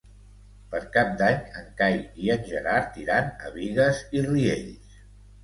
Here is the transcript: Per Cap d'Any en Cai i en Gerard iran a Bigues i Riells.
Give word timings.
Per 0.69 0.79
Cap 0.95 1.11
d'Any 1.19 1.37
en 1.59 1.67
Cai 1.81 1.99
i 2.23 2.33
en 2.37 2.41
Gerard 2.53 2.99
iran 3.03 3.31
a 3.45 3.53
Bigues 3.59 4.03
i 4.19 4.27
Riells. 4.31 4.99